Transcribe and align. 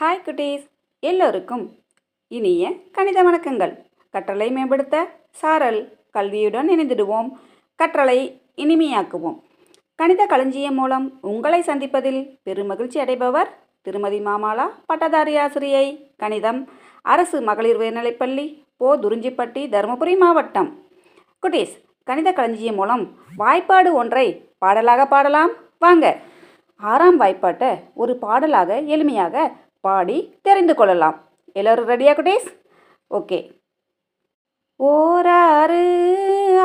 Hi 0.00 0.22
குட்டீஸ் 0.26 0.62
எல்லோருக்கும் 1.00 1.76
இனிய 2.28 2.72
கணித 2.92 3.18
வணக்கங்கள். 3.22 3.72
கற்றலை 4.14 4.50
மேம்படுத்த 4.50 5.08
சாரல் 5.30 5.78
கல்வியுடன் 6.14 6.68
இணைந்திடுவோம். 6.70 7.28
கற்றலை 7.78 8.40
இனிமையாக்குவோம். 8.56 9.36
கணித 9.94 10.26
களஞ்சியம் 10.26 10.74
மூலம் 10.74 11.18
உங்களை 11.20 11.60
சந்திப்பதில் 11.60 12.20
பெருமகிழ்ச்சி 12.44 12.98
அடைபவர் 13.04 13.50
திருமதி 13.82 14.20
மாமாலா 14.20 14.66
பட்டதாரி 14.86 15.36
ஆசிரியை 15.36 16.12
கணிதம். 16.16 16.68
அரசு 17.02 17.40
மகளிர் 17.40 17.78
உயர்நிலைப்பள்ளி 17.78 18.46
போ 18.76 18.96
துறிஞ்சிப்பட்டி 18.96 19.64
தருமபுரி 19.74 20.18
மாவட்டம். 20.18 20.78
குட்டீஸ் 21.42 21.74
கணித 22.04 22.32
களஞ்சியம் 22.32 22.74
மூலம் 22.74 23.10
வாய்ப்பாடு 23.36 23.92
ஒன்றை 23.92 24.50
பாடலாக 24.58 25.06
பாடலாம். 25.06 25.50
வாங்க. 25.78 26.16
ஆறாம் 26.76 27.20
வாய்ப்பாட்டை 27.20 27.70
ஒரு 27.94 28.16
பாடலாக 28.16 28.80
எளிமையாக 28.80 29.52
பாடி 29.86 30.18
தெரிந்து 30.46 30.74
கொள்ளலாம். 30.78 31.16
எல்லோரும் 31.58 31.90
ரெடியா 31.92 32.12
குட்டீஸ்? 32.18 32.48
ஓகே 33.10 33.38
ஓராறு 34.80 35.84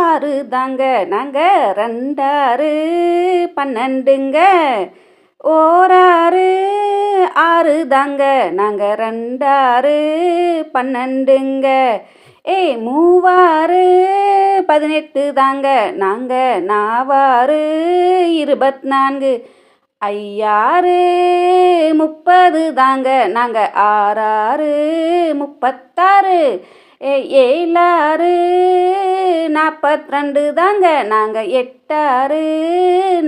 ஆறு 0.05 0.31
தாங்க 0.53 0.83
நாங்கள் 1.13 1.67
ரெண்டாறு 1.79 2.71
பன்னெண்டுங்க. 3.57 4.37
ஓராறு 5.55 6.47
ஆறு 7.47 7.75
தாங்க 7.93 8.23
நாங்கள் 8.59 8.97
ரெண்டாறு 9.03 9.97
பன்னெண்டுங்க. 10.75 11.67
ஏய் 12.55 12.75
மூவாறு 12.85 13.85
பதினெட்டு 14.69 15.23
தாங்க 15.39 15.67
நாங்கள் 16.03 16.63
நாவாறு 16.71 17.61
இருபத்தி 18.41 18.87
நான்கு 18.93 19.31
ஐயாறு 20.01 20.99
முப்பது 22.01 22.59
தாங்க 22.73 23.07
நாங்கள் 23.27 23.73
ஆறாறு 23.85 24.75
முப்பத்தாறு. 25.39 26.37
ஏ 27.01 27.15
ஏழாறு 27.41 28.31
நாற்பத்தி 29.57 30.13
ரெண்டு 30.15 30.43
தாங்க 30.53 30.85
நாங்கள் 31.03 31.51
எட்டாறு 31.61 32.45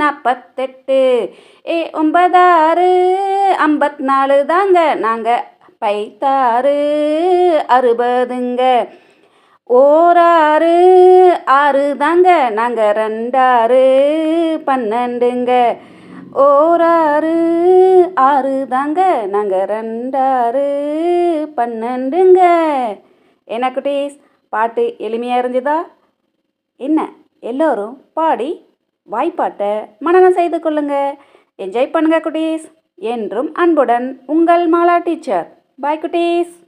நாற்பத்தெட்டு 0.01 1.01
ஏ 1.75 1.77
ஒன்பதாறு 2.01 2.89
ஐம்பத்தி 3.67 4.07
நாலு 4.11 4.39
தாங்க 4.45 4.79
நாங்கள் 5.05 5.45
பைத்தாறு 5.83 6.79
அறுபதுங்க. 7.77 8.63
ஓராறு 9.69 10.75
ஆறு 11.61 11.85
தாங்க 11.97 12.29
நாங்கள் 12.59 12.95
ரெண்டாறு 13.03 13.85
பன்னெண்டுங்க. 14.67 15.53
ஓராறு 16.33 17.33
ஆறு 18.15 18.65
தாங்க. 18.69 19.25
நாங்கள் 19.29 19.65
ரெண்டாறு 19.65 20.67
பன்னெண்டுங்க. 21.57 22.41
என்ன 23.45 23.69
குட்டீஸ்? 23.69 24.19
பாட்டு 24.49 24.95
எளிமையாக 24.97 25.37
இருந்ததா? 25.37 25.85
என்ன? 26.77 27.09
எல்லோரும் 27.39 28.01
பாடி 28.13 28.65
வாய்ப்பாட்டை 29.11 29.67
மனநம் 30.05 30.29
செய்து 30.29 30.57
கொள்ளுங்க. 30.57 31.13
என்ஜாய் 31.57 31.91
பண்ணுங்க 31.91 32.19
குட்டீஸ். 32.19 32.71
என்றும் 32.95 33.53
அன்புடன் 33.53 34.21
உங்கள் 34.25 34.69
மாலா 34.69 35.03
டீச்சர். 35.03 35.61
பாய் 35.81 35.99
குட்டீஸ். 36.01 36.60